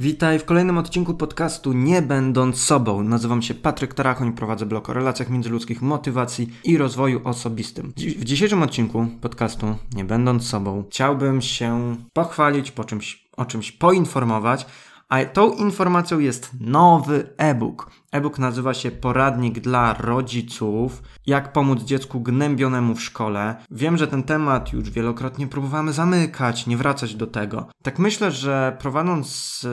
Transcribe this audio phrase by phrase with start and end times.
[0.00, 3.02] Witaj w kolejnym odcinku podcastu Nie będąc sobą.
[3.02, 7.92] Nazywam się Patryk Tarachoń, prowadzę blog o relacjach międzyludzkich, motywacji i rozwoju osobistym.
[7.96, 14.66] W dzisiejszym odcinku podcastu Nie będąc sobą chciałbym się pochwalić, po czymś, o czymś poinformować,
[15.08, 17.90] a tą informacją jest nowy e-book.
[18.12, 21.02] E-book nazywa się Poradnik dla rodziców.
[21.26, 23.56] Jak pomóc dziecku gnębionemu w szkole.
[23.70, 27.68] Wiem, że ten temat już wielokrotnie próbowamy zamykać, nie wracać do tego.
[27.82, 29.66] Tak myślę, że prowadząc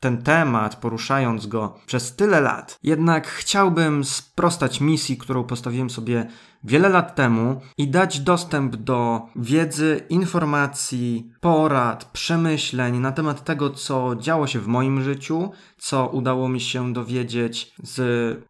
[0.00, 6.26] ten temat, poruszając go przez tyle lat, jednak chciałbym sprostać misji, którą postawiłem sobie
[6.66, 14.16] wiele lat temu i dać dostęp do wiedzy, informacji, porad, przemyśleń na temat tego, co
[14.16, 17.98] działo się w moim życiu, co udało mi się dowiedzieć z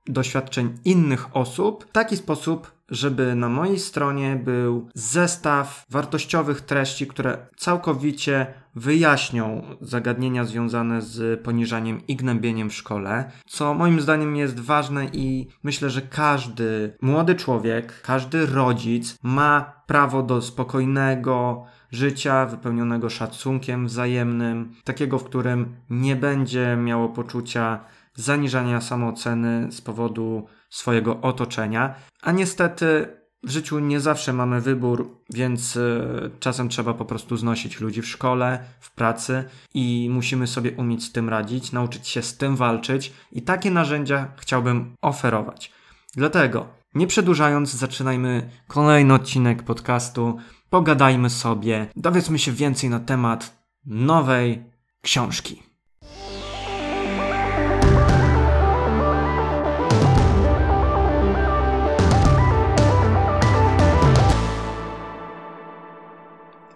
[0.06, 7.46] doświadczeń innych osób, w taki sposób, żeby na mojej stronie był zestaw wartościowych treści, które
[7.56, 15.06] całkowicie wyjaśnią zagadnienia związane z poniżaniem i gnębieniem w szkole, co moim zdaniem jest ważne
[15.12, 23.87] i myślę, że każdy młody człowiek, każdy rodzic ma prawo do spokojnego życia wypełnionego szacunkiem
[23.87, 27.81] wzajemnym, takiego, w którym nie będzie miało poczucia
[28.15, 33.07] zaniżania samooceny z powodu swojego otoczenia, a niestety
[33.42, 38.09] w życiu nie zawsze mamy wybór, więc y, czasem trzeba po prostu znosić ludzi w
[38.09, 43.12] szkole, w pracy i musimy sobie umieć z tym radzić, nauczyć się z tym walczyć
[43.33, 45.73] i takie narzędzia chciałbym oferować.
[46.14, 50.39] Dlatego, nie przedłużając, zaczynajmy kolejny odcinek podcastu.
[50.70, 54.64] Pogadajmy sobie, dowiedzmy się więcej na temat nowej
[55.03, 55.62] książki.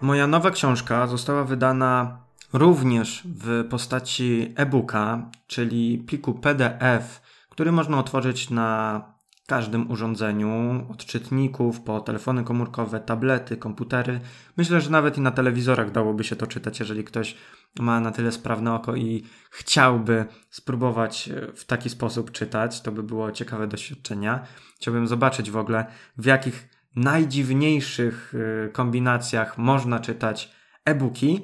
[0.01, 2.17] Moja nowa książka została wydana
[2.53, 9.01] również w postaci e-booka, czyli pliku PDF, który można otworzyć na
[9.47, 14.19] każdym urządzeniu, od czytników po telefony komórkowe, tablety, komputery.
[14.57, 17.35] Myślę, że nawet i na telewizorach dałoby się to czytać, jeżeli ktoś
[17.79, 22.81] ma na tyle sprawne oko i chciałby spróbować w taki sposób czytać.
[22.81, 24.39] To by było ciekawe doświadczenie.
[24.75, 25.85] Chciałbym zobaczyć w ogóle,
[26.17, 30.51] w jakich najdziwniejszych y, kombinacjach można czytać
[30.85, 31.41] e-booki.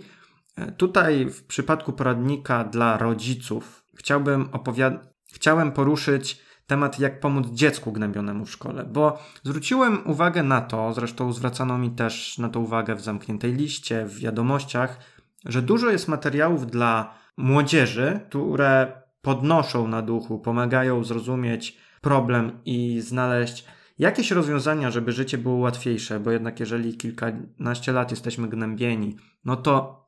[0.55, 7.91] E, tutaj w przypadku poradnika dla rodziców chciałbym opowiad- chciałem poruszyć temat, jak pomóc dziecku
[7.91, 12.95] gnębionemu w szkole, bo zwróciłem uwagę na to, zresztą zwracano mi też na to uwagę
[12.95, 14.99] w zamkniętej liście, w wiadomościach,
[15.45, 23.65] że dużo jest materiałów dla młodzieży, które podnoszą na duchu, pomagają zrozumieć problem i znaleźć
[23.99, 30.05] jakieś rozwiązania, żeby życie było łatwiejsze, bo jednak jeżeli kilkanaście lat jesteśmy gnębieni, no to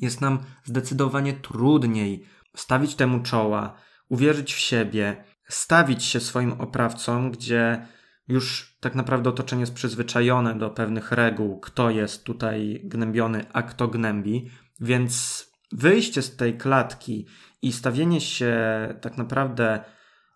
[0.00, 3.74] jest nam zdecydowanie trudniej stawić temu czoła,
[4.08, 7.86] uwierzyć w siebie, stawić się swoim oprawcom, gdzie
[8.28, 13.88] już tak naprawdę otoczenie jest przyzwyczajone do pewnych reguł, kto jest tutaj gnębiony, a kto
[13.88, 17.26] gnębi, więc wyjście z tej klatki
[17.62, 18.54] i stawienie się
[19.00, 19.84] tak naprawdę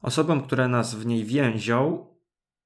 [0.02, 2.06] osobom, które nas w niej więzią,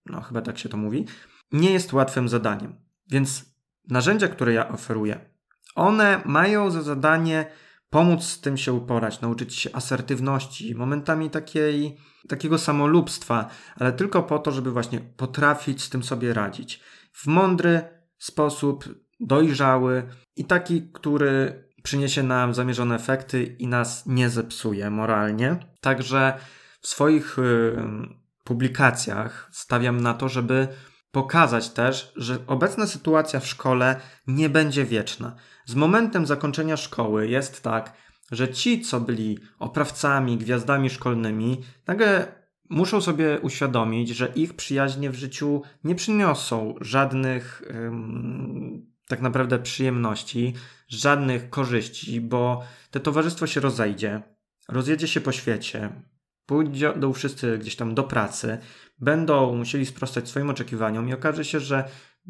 [0.06, 1.06] no chyba tak się to mówi,
[1.52, 2.76] nie jest łatwym zadaniem.
[3.10, 3.54] Więc
[3.88, 5.30] narzędzia, które ja oferuję,
[5.74, 7.46] one mają za zadanie
[7.94, 11.96] pomóc z tym się uporać, nauczyć się asertywności, momentami takiej,
[12.28, 16.80] takiego samolubstwa, ale tylko po to, żeby właśnie potrafić z tym sobie radzić.
[17.12, 17.82] W mądry
[18.18, 18.88] sposób,
[19.20, 25.56] dojrzały i taki, który przyniesie nam zamierzone efekty i nas nie zepsuje moralnie.
[25.80, 26.38] Także
[26.80, 27.36] w swoich
[28.44, 30.68] publikacjach stawiam na to, żeby
[31.10, 35.36] pokazać też, że obecna sytuacja w szkole nie będzie wieczna.
[35.66, 37.92] Z momentem zakończenia szkoły jest tak,
[38.30, 45.14] że ci, co byli oprawcami, gwiazdami szkolnymi, nagle muszą sobie uświadomić, że ich przyjaźnie w
[45.14, 50.54] życiu nie przyniosą żadnych ym, tak naprawdę przyjemności,
[50.88, 54.22] żadnych korzyści, bo te towarzystwo się rozejdzie,
[54.68, 56.02] rozjedzie się po świecie,
[56.46, 58.58] pójdą wszyscy gdzieś tam do pracy,
[58.98, 61.84] będą musieli sprostać swoim oczekiwaniom i okaże się, że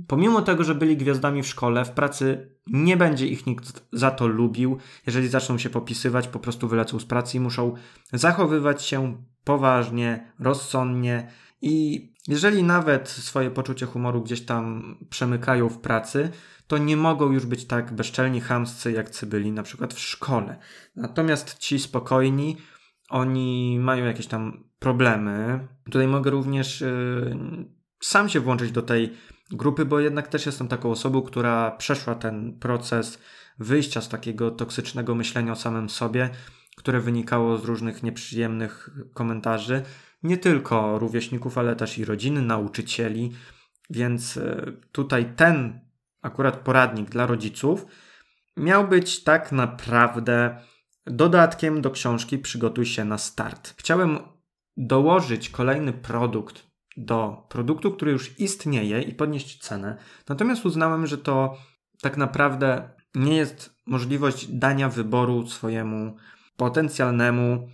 [0.08, 4.26] pomimo tego, że byli gwiazdami w szkole, w pracy nie będzie ich nikt za to
[4.26, 4.78] lubił.
[5.06, 7.74] Jeżeli zaczną się popisywać, po prostu wylecą z pracy i muszą
[8.12, 11.28] zachowywać się poważnie, rozsądnie
[11.62, 16.30] i jeżeli nawet swoje poczucie humoru gdzieś tam przemykają w pracy,
[16.66, 20.56] to nie mogą już być tak bezczelni, chamscy, jak byli na przykład w szkole.
[20.96, 22.56] Natomiast ci spokojni,
[23.08, 25.68] oni mają jakieś tam problemy.
[25.84, 27.36] Tutaj mogę również yy,
[28.00, 29.12] sam się włączyć do tej
[29.50, 33.18] grupy, bo jednak też jestem taką osobą, która przeszła ten proces
[33.58, 36.30] wyjścia z takiego toksycznego myślenia o samym sobie.
[36.76, 39.82] które wynikało z różnych nieprzyjemnych komentarzy,
[40.22, 43.32] nie tylko rówieśników, ale też i rodziny, nauczycieli.
[43.90, 45.80] Więc e, tutaj ten
[46.22, 47.86] akurat poradnik dla rodziców
[48.56, 50.58] miał być tak naprawdę
[51.06, 53.74] dodatkiem do książki Przygotuj się na start.
[53.78, 54.18] Chciałem
[54.76, 59.96] dołożyć kolejny produkt do produktu, który już istnieje i podnieść cenę.
[60.28, 61.56] Natomiast uznałem, że to
[62.02, 66.16] tak naprawdę nie jest możliwość dania wyboru swojemu
[66.56, 67.68] potencjalnemu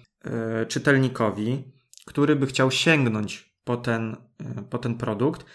[0.62, 1.64] y, czytelnikowi,
[2.06, 4.16] który by chciał sięgnąć po ten,
[4.58, 5.46] y, po ten produkt.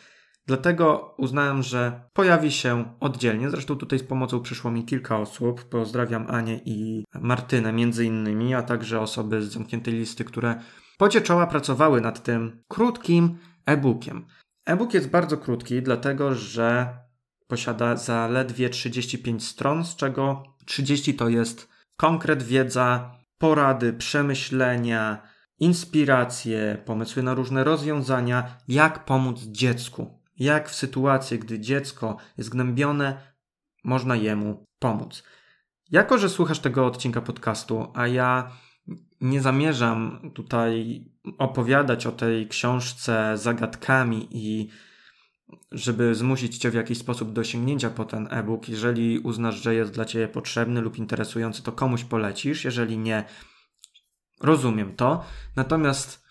[0.48, 3.50] Dlatego uznałem, że pojawi się oddzielnie.
[3.50, 5.64] Zresztą tutaj z pomocą przyszło mi kilka osób.
[5.64, 10.62] Pozdrawiam Anię i Martynę między innymi, a także osoby z zamkniętej listy, które
[10.98, 14.26] pocie pracowały nad tym krótkim e-bookiem.
[14.66, 16.98] E-book jest bardzo krótki, dlatego że
[17.48, 25.22] posiada zaledwie 35 stron, z czego 30 to jest konkret wiedza, porady, przemyślenia,
[25.60, 30.22] inspiracje, pomysły na różne rozwiązania, jak pomóc dziecku.
[30.40, 33.34] Jak w sytuacji, gdy dziecko jest gnębione,
[33.84, 35.24] można jemu pomóc.
[35.92, 38.52] Jako, że słuchasz tego odcinka podcastu, a ja
[39.22, 41.06] nie zamierzam tutaj
[41.38, 44.70] opowiadać o tej książce zagadkami i
[45.72, 48.70] żeby zmusić Cię w jakiś sposób do sięgnięcia po ten e-book.
[48.70, 52.66] Jeżeli uznasz, że jest dla Ciebie potrzebny lub interesujący, to komuś polecisz.
[52.66, 53.24] Jeżeli nie,
[54.42, 55.26] rozumiem to.
[55.56, 56.26] Natomiast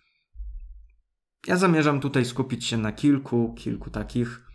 [1.47, 4.47] ja zamierzam tutaj skupić się na kilku, kilku takich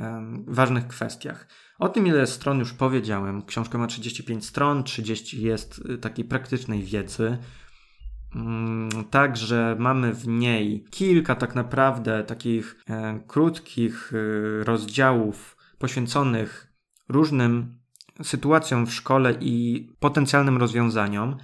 [0.00, 1.48] um, ważnych kwestiach.
[1.78, 3.42] O tym, ile stron już powiedziałem.
[3.42, 7.38] Książka ma 35 stron, 30 jest y, takiej praktycznej wiedzy.
[8.34, 16.72] Mm, także mamy w niej kilka tak naprawdę takich e, krótkich e, rozdziałów poświęconych
[17.08, 17.78] różnym
[18.22, 21.36] sytuacjom w szkole i potencjalnym rozwiązaniom.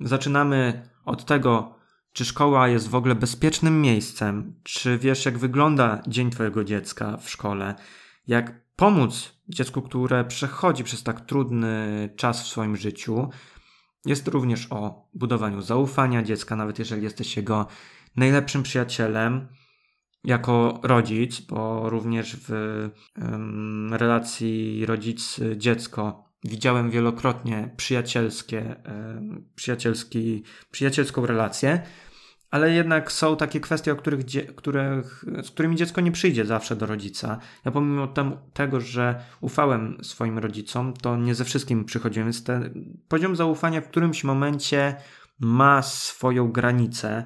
[0.00, 1.74] Zaczynamy od tego,
[2.12, 7.30] czy szkoła jest w ogóle bezpiecznym miejscem, czy wiesz, jak wygląda dzień Twojego dziecka w
[7.30, 7.74] szkole,
[8.26, 13.28] jak pomóc dziecku, które przechodzi przez tak trudny czas w swoim życiu.
[14.06, 17.66] Jest również o budowaniu zaufania dziecka, nawet jeżeli jesteś jego
[18.16, 19.48] najlepszym przyjacielem
[20.24, 22.88] jako rodzic, bo również w
[23.90, 31.82] relacji rodzic-dziecko widziałem wielokrotnie przyjacielskie, um, przyjacielski, przyjacielską relację,
[32.50, 34.26] ale jednak są takie kwestie, o których,
[34.56, 37.38] których, z którymi dziecko nie przyjdzie zawsze do rodzica.
[37.64, 38.08] Ja pomimo
[38.52, 43.88] tego, że ufałem swoim rodzicom, to nie ze wszystkim przychodziłem, więc ten poziom zaufania w
[43.88, 44.96] którymś momencie
[45.40, 47.24] ma swoją granicę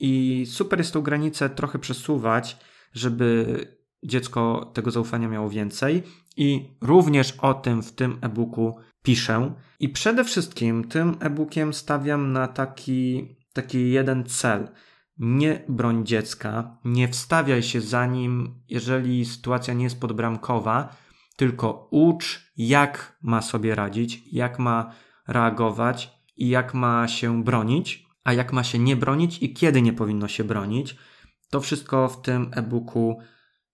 [0.00, 2.56] i super jest tą granicę trochę przesuwać,
[2.92, 3.58] żeby
[4.02, 6.02] dziecko tego zaufania miało więcej
[6.36, 9.54] i również o tym w tym e-booku piszę.
[9.80, 14.68] I przede wszystkim tym e-bookiem stawiam na taki taki jeden cel.
[15.18, 20.96] Nie broń dziecka, nie wstawiaj się za nim, jeżeli sytuacja nie jest podbramkowa,
[21.36, 24.92] tylko ucz, jak ma sobie radzić, jak ma
[25.28, 29.92] reagować i jak ma się bronić, a jak ma się nie bronić i kiedy nie
[29.92, 30.96] powinno się bronić.
[31.50, 33.18] To wszystko w tym e-booku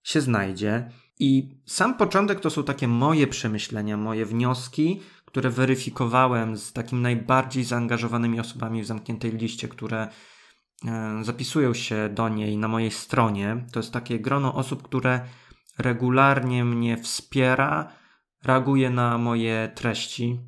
[0.02, 0.90] się znajdzie.
[1.18, 5.00] I sam początek to są takie moje przemyślenia, moje wnioski,
[5.34, 10.08] które weryfikowałem z takimi najbardziej zaangażowanymi osobami w zamkniętej liście, które
[10.86, 13.66] e, zapisują się do niej na mojej stronie.
[13.72, 15.20] To jest takie grono osób, które
[15.78, 17.92] regularnie mnie wspiera,
[18.44, 20.40] reaguje na moje treści.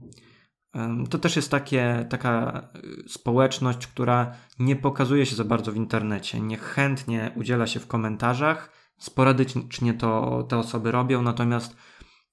[1.10, 6.40] To też jest takie, taka e, społeczność, która nie pokazuje się za bardzo w internecie,
[6.40, 8.72] niechętnie udziela się w komentarzach.
[8.98, 11.76] Sporadycznie to te osoby robią, natomiast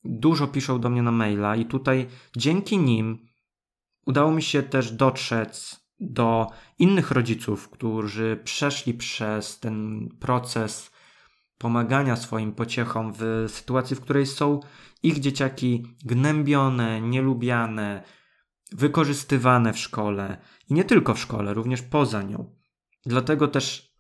[0.06, 2.08] dużo piszą do mnie na maila i tutaj
[2.38, 3.28] dzięki nim
[4.06, 6.48] udało mi się też dotrzeć do
[6.80, 10.92] innych rodziców, którzy przeszli przez ten proces
[11.58, 14.60] pomagania swoim pociechom w sytuacji, w której są
[15.04, 18.04] ich dzieciaki gnębione, nielubiane,
[18.72, 20.38] wykorzystywane w szkole
[20.70, 22.56] i nie tylko w szkole, również poza nią.
[23.06, 23.94] Dlatego też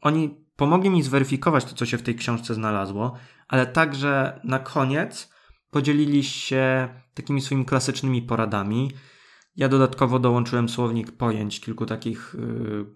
[0.00, 3.16] oni pomogli mi zweryfikować to, co się w tej książce znalazło,
[3.48, 5.35] ale także na koniec
[5.76, 8.90] podzielili się takimi swoimi klasycznymi poradami.
[9.56, 12.38] Ja dodatkowo dołączyłem słownik pojęć, kilku takich y,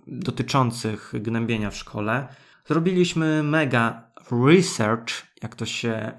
[0.06, 2.28] dotyczących gnębienia w szkole.
[2.66, 4.12] Zrobiliśmy mega
[4.46, 5.08] research,
[5.42, 6.12] jak to się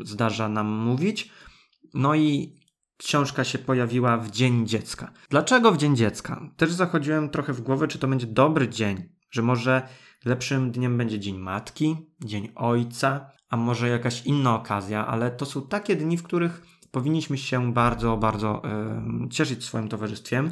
[0.00, 1.30] y, zdarza nam mówić.
[1.94, 2.56] No i
[2.96, 5.12] książka się pojawiła w Dzień Dziecka.
[5.30, 6.50] Dlaczego w Dzień Dziecka?
[6.56, 9.88] Też zachodziłem trochę w głowę, czy to będzie dobry dzień, że może
[10.24, 15.62] lepszym dniem będzie Dzień Matki, Dzień Ojca, a może jakaś inna okazja, ale to są
[15.62, 18.62] takie dni, w których powinniśmy się bardzo, bardzo
[19.20, 20.50] yy, cieszyć swoim towarzystwem.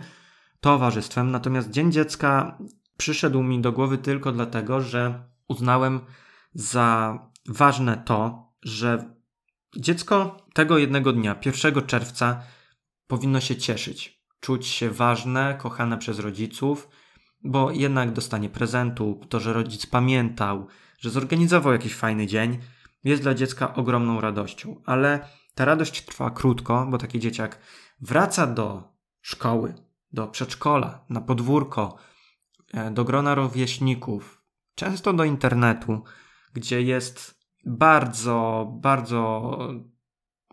[0.60, 1.30] towarzystwem.
[1.30, 2.58] Natomiast Dzień Dziecka
[2.96, 6.00] przyszedł mi do głowy tylko dlatego, że uznałem
[6.54, 9.14] za ważne to, że
[9.76, 12.42] dziecko tego jednego dnia, 1 czerwca,
[13.06, 16.88] powinno się cieszyć, czuć się ważne, kochane przez rodziców,
[17.44, 20.66] bo jednak dostanie prezentu, to, że rodzic pamiętał,
[20.98, 22.58] że zorganizował jakiś fajny dzień,
[23.04, 24.82] jest dla dziecka ogromną radością.
[24.86, 27.58] Ale ta radość trwa krótko, bo taki dzieciak
[28.00, 29.74] wraca do szkoły,
[30.12, 31.96] do przedszkola, na podwórko,
[32.74, 34.42] e, do grona rówieśników,
[34.74, 36.04] często do internetu,
[36.52, 39.58] gdzie jest bardzo, bardzo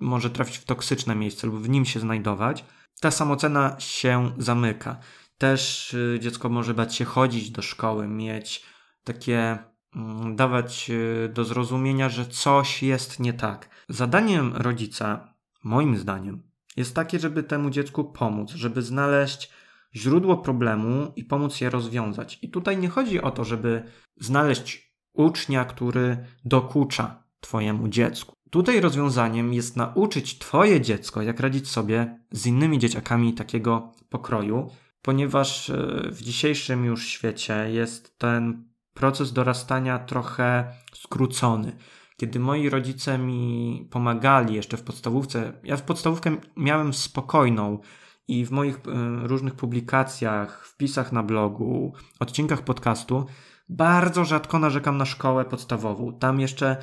[0.02, 2.66] może trafić w toksyczne miejsce lub w nim się znajdować,
[3.02, 5.00] ta samocena się zamyka.
[5.40, 8.66] Też y, dziecko może bać się chodzić do szkoły, mieć
[9.04, 9.58] takie,
[9.96, 13.70] mm, dawać y, do zrozumienia, że coś jest nie tak.
[13.90, 16.44] Zadaniem rodzica, moim zdaniem,
[16.78, 19.52] jest takie, żeby temu dziecku pomóc, żeby znaleźć
[19.96, 22.40] źródło problemu i pomóc je rozwiązać.
[22.42, 23.84] I tutaj nie chodzi o to, żeby
[24.18, 28.34] znaleźć ucznia, który dokucza Twojemu dziecku.
[28.50, 34.70] Tutaj rozwiązaniem jest nauczyć Twoje dziecko, jak radzić sobie z innymi dzieciakami takiego pokroju,
[35.10, 35.76] ponieważ e,
[36.12, 41.78] w dzisiejszym już świecie jest ten proces dorastania trochę skrócony.
[42.18, 47.80] Kiedy moi rodzice mi pomagali jeszcze w podstawówce, ja w podstawówkę miałem spokojną
[48.28, 48.80] i w moich e,
[49.28, 53.26] różnych publikacjach, wpisach na blogu, odcinkach podcastu
[53.70, 56.20] bardzo rzadko narzekam na szkołę podstawową.
[56.20, 56.78] Tam jeszcze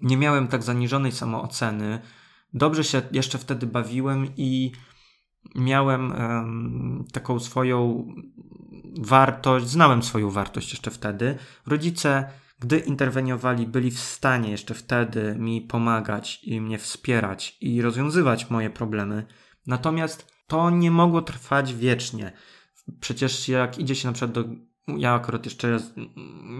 [0.00, 2.00] nie miałem tak zaniżonej samooceny.
[2.54, 4.72] Dobrze się jeszcze wtedy bawiłem i
[5.54, 8.06] miałem um, taką swoją
[9.00, 11.38] wartość, znałem swoją wartość jeszcze wtedy.
[11.66, 12.30] Rodzice,
[12.60, 18.70] gdy interweniowali, byli w stanie jeszcze wtedy mi pomagać i mnie wspierać i rozwiązywać moje
[18.70, 19.26] problemy.
[19.66, 22.32] Natomiast to nie mogło trwać wiecznie.
[23.00, 24.44] Przecież jak idzie się na przykład do
[24.98, 25.78] ja akurat jeszcze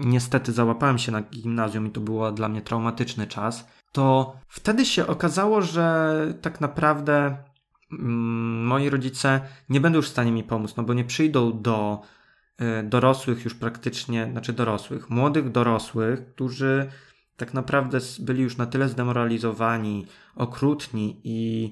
[0.05, 5.07] niestety załapałem się na gimnazjum i to był dla mnie traumatyczny czas, to wtedy się
[5.07, 7.37] okazało, że tak naprawdę
[7.91, 12.01] moi rodzice nie będą już w stanie mi pomóc, no bo nie przyjdą do
[12.61, 16.89] y, dorosłych już praktycznie, znaczy dorosłych, młodych dorosłych, którzy
[17.37, 20.05] tak naprawdę byli już na tyle zdemoralizowani,
[20.35, 21.71] okrutni i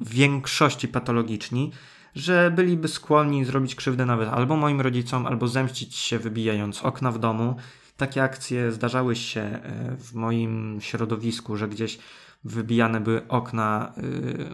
[0.00, 1.72] w większości patologiczni,
[2.14, 7.18] że byliby skłonni zrobić krzywdę nawet albo moim rodzicom, albo zemścić się wybijając okna w
[7.18, 7.56] domu.
[7.96, 11.98] Takie akcje zdarzały się e, w moim środowisku, że gdzieś
[12.44, 14.48] wybijane były okna yy,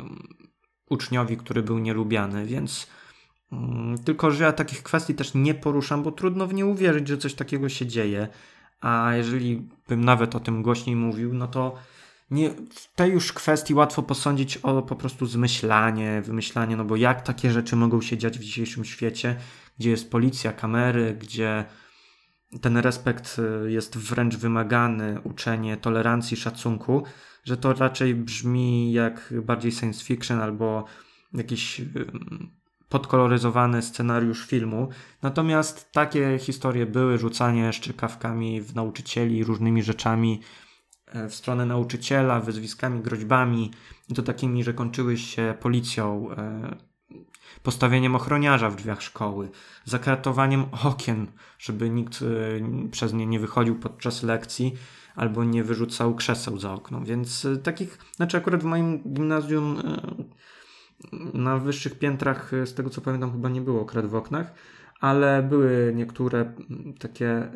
[0.90, 2.86] uczniowi, który był nielubiany, więc
[3.52, 3.58] yy,
[4.04, 7.34] tylko, że ja takich kwestii też nie poruszam, bo trudno w nie uwierzyć, że coś
[7.34, 8.28] takiego się dzieje.
[8.80, 11.74] A jeżeli bym nawet o tym głośniej mówił, no to
[12.30, 17.22] nie, w tej już kwestii łatwo posądzić o po prostu zmyślanie, wymyślanie, no bo jak
[17.22, 19.36] takie rzeczy mogą się dziać w dzisiejszym świecie,
[19.78, 21.64] gdzie jest policja, kamery, gdzie
[22.60, 27.02] ten respekt y, jest wręcz wymagany, uczenie tolerancji, szacunku,
[27.44, 30.84] że to raczej brzmi jak bardziej science fiction albo
[31.32, 31.86] jakiś y,
[32.88, 34.88] podkoloryzowany scenariusz filmu.
[35.22, 40.40] Natomiast takie historie były, rzucanie szczykawkami w nauczycieli, różnymi rzeczami,
[41.06, 43.70] E, w stronę nauczyciela, wyzwiskami, groźbami,
[44.08, 46.76] i to takimi, że kończyły się policją, e,
[47.62, 49.50] postawieniem ochroniarza w drzwiach szkoły,
[49.84, 51.26] zakratowaniem okien,
[51.58, 52.26] żeby nikt e,
[52.90, 54.74] przez nie nie wychodził podczas lekcji
[55.14, 57.00] albo nie wyrzucał krzeseł za okno.
[57.00, 59.82] Więc takich, znaczy akurat w moim gimnazjum
[61.34, 64.54] na wyższych piętrach, z tego co pamiętam, chyba nie było krat w oknach,
[65.00, 66.54] ale były niektóre
[66.98, 67.50] takie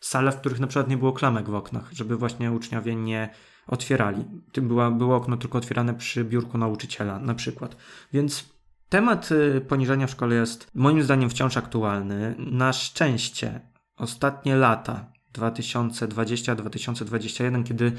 [0.00, 3.30] sale, w których na przykład nie było klamek w oknach, żeby właśnie uczniowie nie
[3.68, 4.24] otwierali.
[4.62, 7.76] Była, było okno tylko otwierane przy biurku nauczyciela na przykład.
[8.12, 8.44] Więc
[8.88, 12.34] temat y, poniżenia w szkole jest moim zdaniem wciąż aktualny.
[12.38, 13.60] Na szczęście
[13.96, 17.92] ostatnie lata 2020-2021, kiedy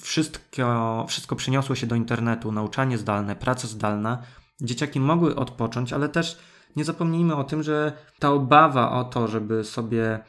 [0.00, 4.22] wszystko, wszystko przeniosło się do internetu, nauczanie zdalne, praca zdalna,
[4.60, 6.38] dzieciaki mogły odpocząć, ale też
[6.76, 10.20] nie zapomnijmy o tym, że ta obawa o to, żeby sobie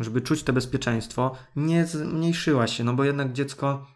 [0.00, 3.86] żeby czuć to bezpieczeństwo, nie zmniejszyła się, no bo jednak dziecko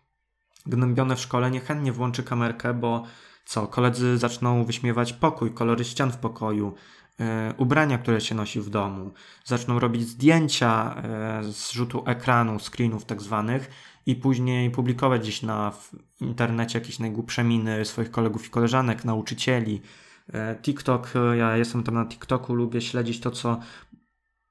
[0.66, 3.04] gnębione w szkole niechętnie włączy kamerkę, bo
[3.44, 6.74] co, koledzy zaczną wyśmiewać pokój, kolory ścian w pokoju,
[7.18, 9.12] yy, ubrania, które się nosi w domu,
[9.44, 11.02] zaczną robić zdjęcia
[11.42, 13.70] yy, z rzutu ekranu, screenów tak zwanych
[14.06, 15.72] i później publikować gdzieś na
[16.20, 19.82] internecie jakieś najgłupsze miny swoich kolegów i koleżanek, nauczycieli.
[20.28, 23.60] Yy, TikTok, ja jestem tam na TikToku, lubię śledzić to, co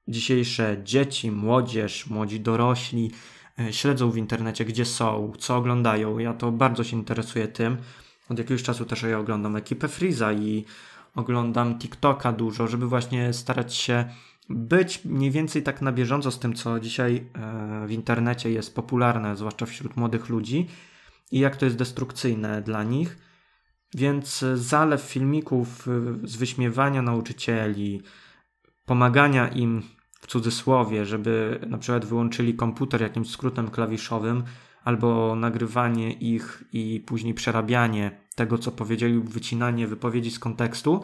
[0.08, 3.10] dzisiejsze dzieci, młodzież, młodzi dorośli
[3.58, 6.18] e, śledzą w internecie, gdzie są, co oglądają.
[6.18, 7.76] Ja to bardzo się interesuję tym.
[8.28, 10.64] Od jakiegoś czasu też ja oglądam ekipę Freeza i
[11.14, 14.04] oglądam TikToka dużo, żeby właśnie starać się
[14.48, 19.36] być mniej więcej tak na bieżąco z tym, co dzisiaj e, w internecie jest popularne,
[19.36, 20.66] zwłaszcza wśród młodych ludzi
[21.32, 23.18] i jak to jest destrukcyjne dla nich.
[23.94, 25.90] Więc zalew filmików e,
[26.28, 28.02] z wyśmiewania nauczycieli,
[28.86, 29.82] pomagania im
[30.20, 34.44] w cudzysłowie, żeby na przykład wyłączyli komputer jakimś skrótem klawiszowym,
[34.84, 41.02] albo nagrywanie ich i później przerabianie tego, co powiedzieli, lub wycinanie wypowiedzi z kontekstu,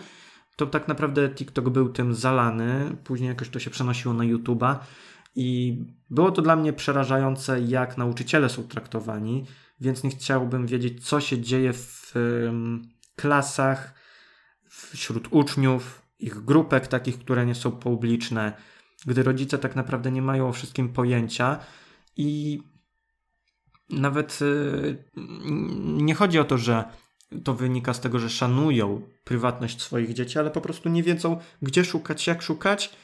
[0.56, 2.96] to tak naprawdę TikTok był tym zalany.
[3.04, 4.76] Później jakoś to się przenosiło na YouTube'a
[5.34, 5.78] i
[6.10, 9.46] było to dla mnie przerażające, jak nauczyciele są traktowani,
[9.80, 12.14] więc nie chciałbym wiedzieć, co się dzieje w
[13.16, 13.94] klasach,
[14.68, 18.52] wśród uczniów, ich grupek takich, które nie są publiczne,
[19.06, 21.58] gdy rodzice tak naprawdę nie mają o wszystkim pojęcia
[22.16, 22.62] i
[23.90, 25.04] nawet y,
[25.82, 26.84] nie chodzi o to, że
[27.44, 31.84] to wynika z tego, że szanują prywatność swoich dzieci, ale po prostu nie wiedzą, gdzie
[31.84, 32.96] szukać, jak szukać,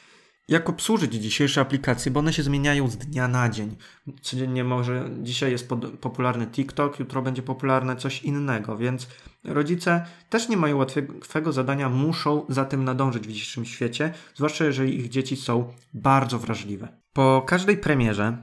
[0.47, 3.75] jak obsłużyć dzisiejsze aplikacje, bo one się zmieniają z dnia na dzień.
[4.21, 5.69] Codziennie może, dzisiaj jest
[6.01, 9.07] popularny TikTok, jutro będzie popularne coś innego, więc
[9.47, 14.99] rodzice też nie mają łatwego zadania, muszą za tym nadążyć w dzisiejszym świecie, zwłaszcza jeżeli
[14.99, 16.87] ich dzieci są bardzo wrażliwe.
[17.13, 18.37] Po każdej premierze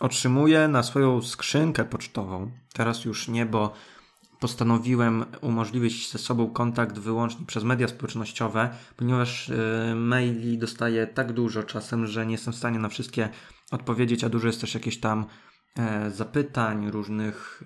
[0.00, 3.72] otrzymuję na swoją skrzynkę pocztową, teraz już nie, bo
[4.40, 11.62] postanowiłem umożliwić ze sobą kontakt wyłącznie przez media społecznościowe, ponieważ yy, maili dostaję tak dużo
[11.62, 13.28] czasem, że nie jestem w stanie na wszystkie
[13.70, 15.26] odpowiedzieć, a dużo jest też jakieś tam
[15.78, 17.62] e, zapytań, różnych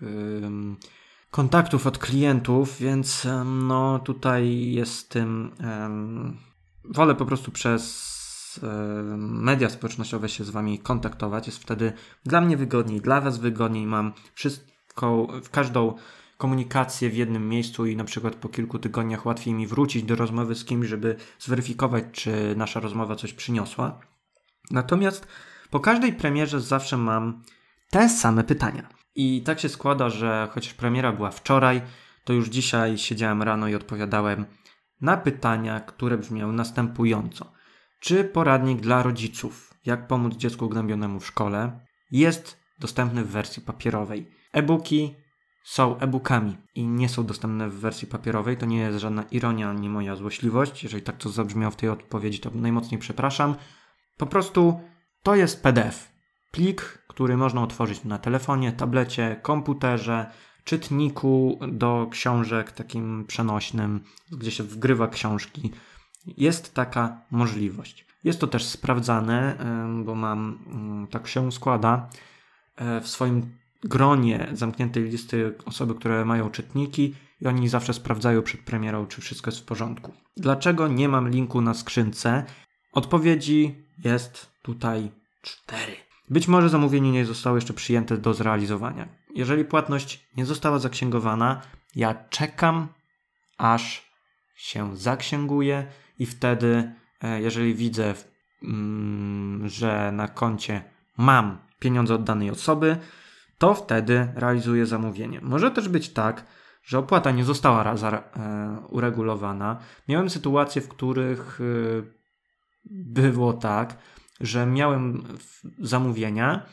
[1.30, 5.50] kontaktów od klientów, więc no tutaj jest tym.
[6.84, 8.08] wolę po prostu przez
[9.18, 11.46] media społecznościowe się z Wami kontaktować.
[11.46, 11.92] Jest wtedy
[12.24, 13.86] dla mnie wygodniej, dla Was wygodniej.
[13.86, 15.94] Mam wszystko, w każdą
[16.38, 20.54] komunikację w jednym miejscu i na przykład po kilku tygodniach łatwiej mi wrócić do rozmowy
[20.54, 24.00] z kimś, żeby zweryfikować, czy nasza rozmowa coś przyniosła.
[24.70, 25.26] Natomiast
[25.70, 27.42] po każdej premierze zawsze mam
[27.90, 28.97] te same pytania.
[29.20, 31.82] I tak się składa, że chociaż premiera była wczoraj,
[32.24, 34.46] to już dzisiaj siedziałem rano i odpowiadałem
[35.00, 37.52] na pytania, które brzmiały następująco.
[38.00, 44.30] Czy poradnik dla rodziców, jak pomóc dziecku gnębionemu w szkole, jest dostępny w wersji papierowej?
[44.52, 45.14] E-booki
[45.64, 48.56] są e-bookami i nie są dostępne w wersji papierowej.
[48.56, 50.82] To nie jest żadna ironia ani moja złośliwość.
[50.82, 53.54] Jeżeli tak to zabrzmiało w tej odpowiedzi, to najmocniej przepraszam.
[54.16, 54.80] Po prostu
[55.22, 56.17] to jest PDF.
[56.50, 60.30] Plik, który można otworzyć na telefonie, tablecie, komputerze,
[60.64, 64.00] czytniku do książek takim przenośnym,
[64.32, 65.70] gdzie się wgrywa książki.
[66.26, 68.06] Jest taka możliwość.
[68.24, 69.56] Jest to też sprawdzane,
[70.04, 72.08] bo mam, mm, tak się składa,
[72.76, 78.60] e, w swoim gronie zamkniętej listy osoby, które mają czytniki i oni zawsze sprawdzają przed
[78.60, 80.12] premierą, czy wszystko jest w porządku.
[80.36, 82.44] Dlaczego nie mam linku na skrzynce?
[82.92, 85.10] Odpowiedzi jest tutaj
[85.42, 86.07] cztery.
[86.30, 89.08] Być może zamówienie nie zostało jeszcze przyjęte do zrealizowania.
[89.34, 91.62] Jeżeli płatność nie została zaksięgowana,
[91.96, 92.88] ja czekam,
[93.58, 94.12] aż
[94.56, 95.86] się zaksięguje
[96.18, 98.14] i wtedy, e, jeżeli widzę,
[98.62, 100.82] mm, że na koncie
[101.18, 102.96] mam pieniądze od danej osoby,
[103.58, 105.40] to wtedy realizuję zamówienie.
[105.42, 106.44] Może też być tak,
[106.82, 109.78] że opłata nie została e, uregulowana.
[110.08, 111.64] Miałem sytuacje, w których e,
[112.90, 113.96] było tak,
[114.40, 115.24] że miałem
[115.78, 116.66] zamówienia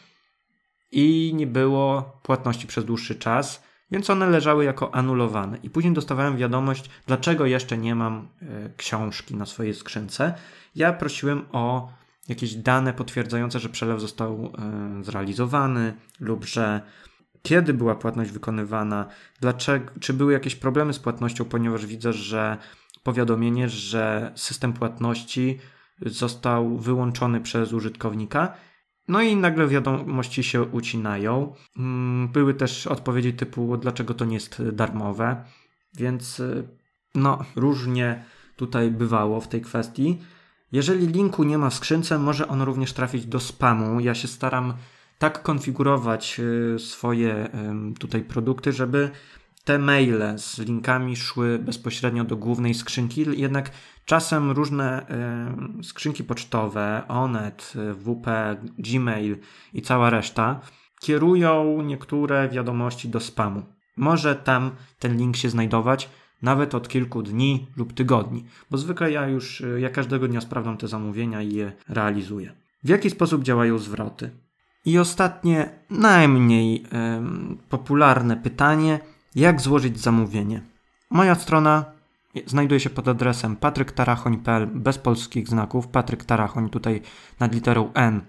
[0.91, 5.58] i nie było płatności przez dłuższy czas, więc one leżały jako anulowane.
[5.63, 10.34] I później dostawałem wiadomość, dlaczego jeszcze nie mam e, książki na swojej skrzynce.
[10.75, 11.93] Ja prosiłem o
[12.28, 16.82] jakieś dane potwierdzające, że przelew został e, zrealizowany lub że
[17.41, 19.06] kiedy była płatność wykonywana,
[19.41, 22.58] dlaczego, czy były jakieś problemy z płatnością, ponieważ widzę, że
[23.04, 25.60] powiadomienie, że system płatności
[26.01, 28.53] został wyłączony przez użytkownika.
[29.08, 31.53] No i nagle wiadomości się ucinają.
[31.77, 35.43] Mm, były też odpowiedzi typu, dlaczego to nie jest darmowe,
[35.97, 36.63] więc e,
[37.15, 38.23] no, różnie
[38.55, 40.21] tutaj bywało w tej kwestii.
[40.71, 43.99] Jeżeli linku nie ma w skrzynce, może on również trafić do spamu.
[43.99, 44.73] Ja się staram
[45.19, 47.49] tak konfigurować y, swoje
[47.99, 49.12] tutaj produkty, żeby
[49.65, 53.71] te maile z linkami szły bezpośrednio do głównej skrzynki, jednak
[54.06, 55.06] czasem różne
[55.84, 58.28] skrzynki pocztowe, Onet, WP,
[58.80, 59.38] Gmail
[59.73, 60.62] i cała reszta
[60.99, 63.63] kierują niektóre wiadomości do spamu.
[63.97, 66.10] Może tam ten link się znajdować,
[66.41, 70.78] nawet od kilku dni lub tygodni, bo zwykle ja już, y, ja każdego dnia sprawdzam
[70.78, 72.54] te zamówienia i je realizuję.
[72.84, 74.30] W jaki sposób działają zwroty?
[74.86, 76.84] I ostatnie, najmniej
[77.69, 78.99] popularne pytanie:
[79.36, 80.62] jak złożyć zamówienie?
[81.10, 81.86] Moja strona
[82.45, 85.88] znajduje się pod adresem patryktarachoń.pl bez polskich znaków.
[85.88, 87.02] Patryk Tarachoń tutaj
[87.39, 88.21] nad literą N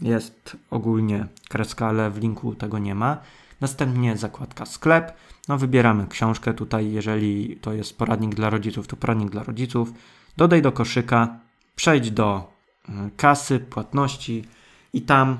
[0.00, 3.18] jest ogólnie kreska, ale w linku tego nie ma.
[3.60, 5.12] Następnie zakładka sklep.
[5.48, 9.92] No wybieramy książkę tutaj, jeżeli to jest poradnik dla rodziców, to poradnik dla rodziców.
[10.36, 11.38] Dodaj do koszyka,
[11.76, 12.52] przejdź do
[12.88, 14.44] y, kasy, płatności
[14.92, 15.38] i tam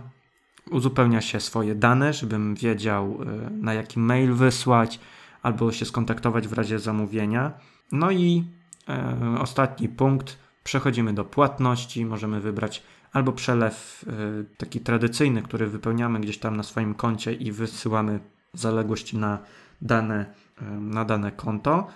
[0.71, 5.01] uzupełnia się swoje dane, żebym wiedział y, na jaki mail wysłać
[5.44, 7.52] albo się skontaktować w razie zamówienia.
[7.92, 8.44] No i
[8.88, 14.12] e, ostatni punkt, przechodzimy do płatności, możemy wybrać albo przelew e,
[14.57, 18.20] taki tradycyjny, który wypełniamy gdzieś tam na swoim koncie i wysyłamy
[18.52, 19.38] zaległość na
[19.83, 20.26] dane,
[20.62, 21.87] e, na dane konto,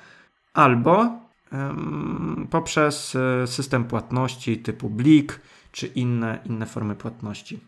[0.54, 1.28] albo
[2.50, 5.40] poprzez e, system płatności typu Blik
[5.72, 7.60] czy inne, inne formy płatności.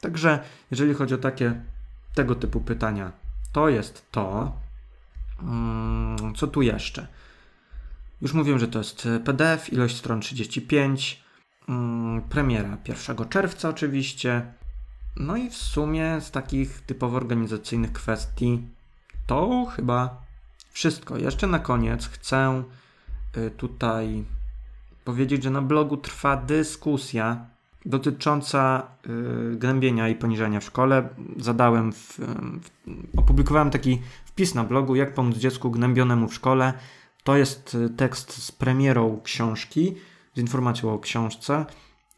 [0.00, 0.38] Także
[0.70, 1.62] jeżeli chodzi o takie
[2.14, 3.12] tego typu pytania,
[3.52, 4.52] to jest to.
[5.42, 7.06] Mm, co tu jeszcze?
[8.22, 11.22] Już mówiłem, że to jest PDF, ilość stron 35,
[11.68, 14.52] mm, premiera 1 czerwca oczywiście.
[15.16, 18.62] No i w sumie z takich typowo organizacyjnych kwestii
[19.26, 20.22] to chyba
[20.70, 21.18] wszystko.
[21.18, 22.62] Jeszcze na koniec chcę
[23.36, 24.24] y, tutaj
[25.04, 27.46] powiedzieć, że na blogu trwa dyskusja
[27.86, 28.86] dotycząca
[29.52, 31.08] y, gnębienia i poniżania w szkole.
[31.36, 32.70] Zadałem, w, w,
[33.16, 34.02] opublikowałem taki
[34.40, 36.72] wpis na blogu, jak pomóc dziecku gnębionemu w szkole.
[37.24, 39.94] To jest y, tekst z premierą książki,
[40.34, 41.66] z informacją o książce.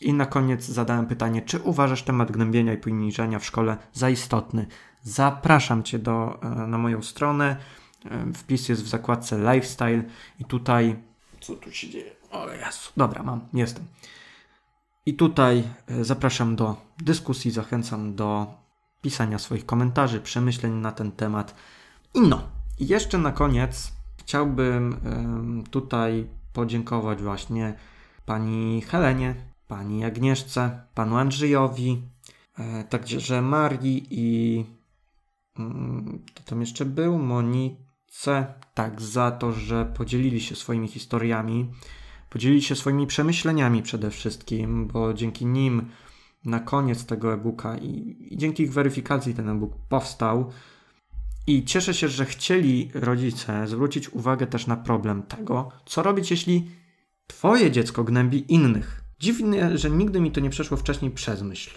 [0.01, 4.67] I na koniec zadałem pytanie, czy uważasz temat gnębienia i poniżania w szkole za istotny?
[5.03, 7.57] Zapraszam Cię do, e, na moją stronę.
[8.05, 10.03] E, wpis jest w zakładce Lifestyle
[10.39, 10.97] i tutaj...
[11.41, 12.11] Co tu się dzieje?
[12.31, 12.91] O Jezu.
[12.97, 13.85] Dobra, mam, jestem.
[15.07, 18.47] I tutaj e, zapraszam do dyskusji, zachęcam do
[19.01, 21.55] pisania swoich komentarzy, przemyśleń na ten temat.
[22.15, 22.43] I no,
[22.79, 24.97] i jeszcze na koniec chciałbym
[25.71, 27.75] tutaj podziękować właśnie
[28.27, 29.35] pani Helenie,
[29.69, 32.03] pani Agnieszce, panu Andrzejowi,
[32.59, 34.65] e, także Marii i
[35.59, 37.19] mm, kto tam jeszcze był?
[37.19, 41.71] Monice, tak, za to, że podzielili się swoimi historiami,
[42.31, 45.89] podzielili się swoimi przemyśleniami przede wszystkim, bo dzięki nim
[46.45, 50.51] na koniec tego e-booka i, i dzięki ich weryfikacji ten e-book powstał.
[51.47, 56.71] I cieszę się, że chcieli rodzice zwrócić uwagę też na problem tego, co robić, jeśli
[57.27, 59.05] Twoje dziecko gnębi innych.
[59.21, 61.71] Dziwne, że nigdy mi to nie przeszło wcześniej przez myśl.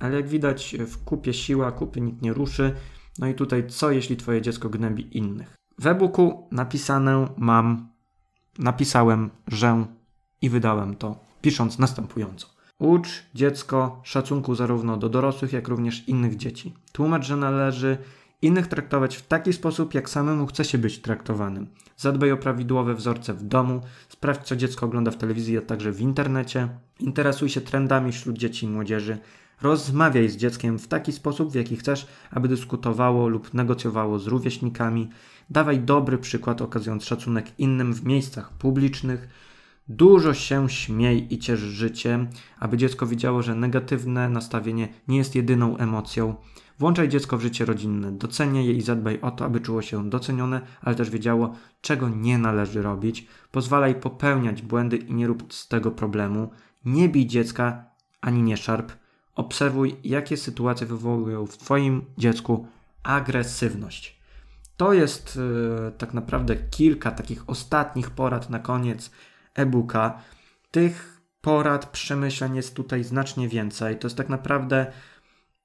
[0.00, 2.74] Ale jak widać, w kupie siła, kupy nikt nie ruszy.
[3.18, 5.54] No i tutaj, co jeśli Twoje dziecko gnębi innych?
[5.78, 7.88] W e-booku napisane mam,
[8.58, 9.86] napisałem, że
[10.42, 12.48] i wydałem to, pisząc następująco.
[12.78, 16.74] Ucz dziecko szacunku zarówno do dorosłych, jak również innych dzieci.
[16.92, 17.98] Tłumacz, że należy
[18.42, 21.66] innych traktować w taki sposób, jak samemu chce się być traktowanym.
[21.96, 26.00] Zadbaj o prawidłowe wzorce w domu, sprawdź, co dziecko ogląda w telewizji, a także w
[26.00, 26.68] internecie.
[27.00, 29.18] Interesuj się trendami wśród dzieci i młodzieży.
[29.62, 35.08] Rozmawiaj z dzieckiem w taki sposób, w jaki chcesz, aby dyskutowało lub negocjowało z rówieśnikami.
[35.50, 39.28] Dawaj dobry przykład, okazując szacunek innym w miejscach publicznych.
[39.88, 45.76] Dużo się śmiej i ciesz życiem, aby dziecko widziało, że negatywne nastawienie nie jest jedyną
[45.76, 46.34] emocją.
[46.78, 50.60] Włączaj dziecko w życie rodzinne, doceniaj je i zadbaj o to, aby czuło się docenione,
[50.80, 53.26] ale też wiedziało, czego nie należy robić.
[53.50, 56.50] Pozwalaj popełniać błędy i nie rób z tego problemu.
[56.84, 57.84] Nie bij dziecka
[58.20, 58.92] ani nie szarp.
[59.34, 62.66] Obserwuj, jakie sytuacje wywołują w Twoim dziecku
[63.02, 64.18] agresywność.
[64.76, 69.10] To jest yy, tak naprawdę kilka takich ostatnich porad na koniec
[69.54, 70.18] e-booka.
[70.70, 73.98] Tych porad, przemyśleń jest tutaj znacznie więcej.
[73.98, 74.92] To jest tak naprawdę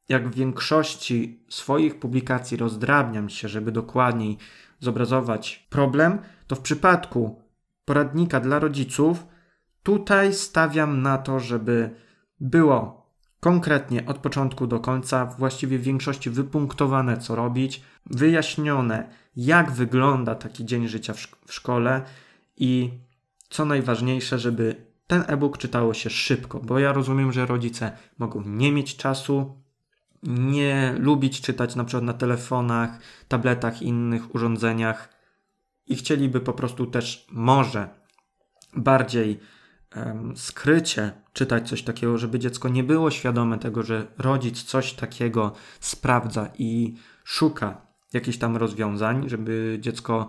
[0.09, 4.37] jak w większości swoich publikacji rozdrabniam się, żeby dokładniej
[4.79, 7.41] zobrazować problem, to w przypadku
[7.85, 9.25] poradnika dla rodziców
[9.83, 11.89] tutaj stawiam na to, żeby
[12.39, 13.03] było
[13.39, 20.65] konkretnie od początku do końca, właściwie w większości wypunktowane, co robić, wyjaśnione, jak wygląda taki
[20.65, 22.01] dzień życia w, szk w szkole
[22.57, 22.91] i
[23.49, 28.71] co najważniejsze, żeby ten e-book czytało się szybko, bo ja rozumiem, że rodzice mogą nie
[28.71, 29.62] mieć czasu,
[30.23, 35.09] nie lubić czytać na przykład na telefonach, tabletach, innych urządzeniach
[35.87, 37.89] i chcieliby po prostu też może
[38.75, 39.39] bardziej
[39.95, 45.53] um, skrycie czytać coś takiego, żeby dziecko nie było świadome tego, że rodzic coś takiego
[45.79, 47.81] sprawdza i szuka
[48.13, 50.27] jakichś tam rozwiązań, żeby dziecko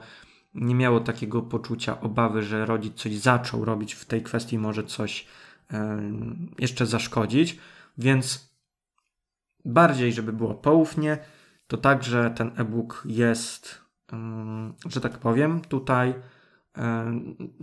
[0.55, 5.27] nie miało takiego poczucia obawy, że rodzic coś zaczął robić w tej kwestii, może coś
[5.73, 7.59] um, jeszcze zaszkodzić.
[7.99, 8.54] Więc
[9.65, 11.19] bardziej, żeby było poufnie,
[11.67, 13.81] to także ten e-book jest,
[14.87, 16.15] że tak powiem, tutaj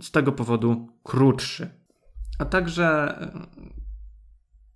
[0.02, 1.70] z tego powodu krótszy.
[2.38, 3.18] A także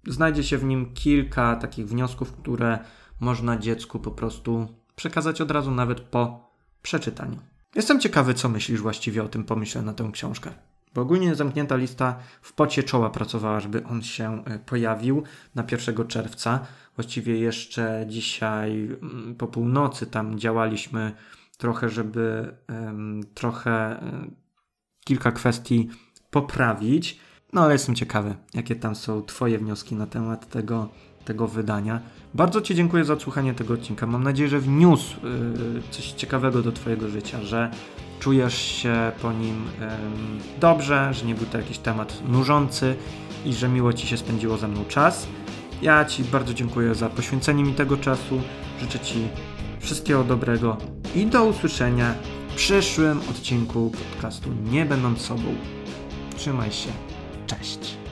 [0.07, 2.79] znajdzie się w nim kilka takich wniosków, które
[3.21, 6.51] można dziecku po prostu przekazać od razu, nawet po
[6.83, 7.39] przeczytaniu.
[7.75, 10.51] Jestem ciekawy, co myślisz właściwie o tym pomyśle na tę książkę.
[10.95, 15.23] Bo ogólnie zamknięta lista w pocie czoła pracowała, żeby on się e, pojawił
[15.55, 16.67] na 1 czerwca.
[16.97, 21.13] Właściwie jeszcze dzisiaj mm, po północy tam działaliśmy
[21.59, 22.55] trochę, żeby
[23.35, 24.37] trochę um,
[25.05, 25.89] kilka kwestii
[26.31, 27.21] poprawić.
[27.53, 30.89] No ale jestem ciekawy, jakie tam są Twoje wnioski na temat tego,
[31.25, 32.01] tego wydania.
[32.35, 34.07] Bardzo Ci dziękuję za odsłuchanie tego odcinka.
[34.07, 37.71] Mam nadzieję, że wniósł yy, coś ciekawego do Twojego życia, że
[38.21, 39.65] czujesz się po nim
[40.61, 42.97] dobrze, że nie był to jakiś temat nużący
[43.45, 45.29] i że miło Ci się spędziło ze mną czas.
[45.83, 48.41] Ja Ci bardzo dziękuję za poświęcenie mi tego czasu.
[48.81, 49.29] Życzę Ci
[49.81, 50.77] wszystkiego dobrego
[51.15, 52.15] i do usłyszenia
[52.49, 55.55] w przyszłym odcinku podcastu Nie będąc sobą.
[56.37, 56.91] Trzymaj się.
[57.47, 58.06] Cześć.